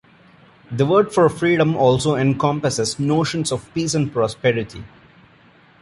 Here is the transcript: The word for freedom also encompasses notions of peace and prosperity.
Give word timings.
The 0.71 0.83
word 0.83 1.13
for 1.13 1.29
freedom 1.29 1.75
also 1.75 2.15
encompasses 2.15 2.97
notions 2.97 3.51
of 3.51 3.71
peace 3.75 3.93
and 3.93 4.11
prosperity. 4.11 4.83